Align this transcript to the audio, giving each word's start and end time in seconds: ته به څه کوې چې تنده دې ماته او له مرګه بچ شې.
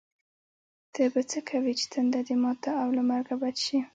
ته 0.93 1.03
به 1.13 1.21
څه 1.31 1.39
کوې 1.49 1.73
چې 1.79 1.85
تنده 1.93 2.21
دې 2.27 2.35
ماته 2.43 2.69
او 2.81 2.89
له 2.97 3.03
مرګه 3.09 3.35
بچ 3.41 3.57
شې. 3.65 3.79